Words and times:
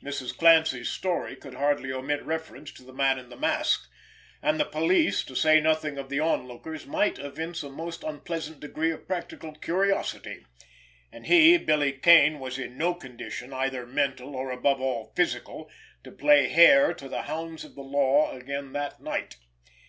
Mrs. 0.00 0.36
Clancy's 0.38 0.88
story 0.88 1.34
could 1.34 1.54
hardly 1.54 1.90
omit 1.90 2.22
reference 2.22 2.70
to 2.70 2.84
the 2.84 2.92
man 2.92 3.18
in 3.18 3.30
the 3.30 3.36
mask, 3.36 3.90
and 4.40 4.60
the 4.60 4.64
police, 4.64 5.24
to 5.24 5.34
say 5.34 5.60
nothing 5.60 5.98
of 5.98 6.08
the 6.08 6.20
on 6.20 6.46
lookers, 6.46 6.86
might 6.86 7.18
evince 7.18 7.64
a 7.64 7.68
most 7.68 8.04
unpleasant 8.04 8.60
degree 8.60 8.92
of 8.92 9.08
practical 9.08 9.52
curiosity—and 9.56 11.26
he, 11.26 11.56
Billy 11.58 11.90
Kane, 11.90 12.38
was 12.38 12.60
in 12.60 12.78
no 12.78 12.94
condition, 12.94 13.52
either 13.52 13.84
mental, 13.84 14.36
or, 14.36 14.52
above 14.52 14.80
all, 14.80 15.12
physical, 15.16 15.68
to 16.04 16.12
play 16.12 16.46
hare 16.48 16.94
to 16.94 17.08
the 17.08 17.22
hounds 17.22 17.64
of 17.64 17.74
the 17.74 17.82
law 17.82 18.30
again 18.30 18.74
that 18.74 19.00
night. 19.00 19.34